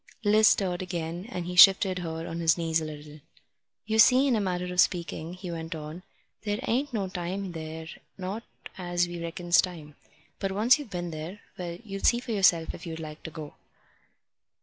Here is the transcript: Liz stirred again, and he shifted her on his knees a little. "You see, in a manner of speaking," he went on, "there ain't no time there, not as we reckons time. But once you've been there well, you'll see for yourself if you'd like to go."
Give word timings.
Liz 0.23 0.47
stirred 0.47 0.81
again, 0.81 1.27
and 1.29 1.45
he 1.45 1.55
shifted 1.55 1.99
her 1.99 2.27
on 2.27 2.39
his 2.39 2.57
knees 2.57 2.81
a 2.81 2.85
little. 2.85 3.19
"You 3.85 3.99
see, 3.99 4.25
in 4.25 4.35
a 4.35 4.41
manner 4.41 4.73
of 4.73 4.81
speaking," 4.81 5.35
he 5.35 5.51
went 5.51 5.75
on, 5.75 6.01
"there 6.41 6.57
ain't 6.67 6.91
no 6.91 7.07
time 7.07 7.51
there, 7.51 7.85
not 8.17 8.41
as 8.79 9.07
we 9.07 9.21
reckons 9.21 9.61
time. 9.61 9.93
But 10.39 10.53
once 10.53 10.79
you've 10.79 10.89
been 10.89 11.11
there 11.11 11.41
well, 11.55 11.77
you'll 11.85 12.01
see 12.01 12.19
for 12.19 12.31
yourself 12.31 12.73
if 12.73 12.87
you'd 12.87 12.99
like 12.99 13.21
to 13.21 13.29
go." 13.29 13.53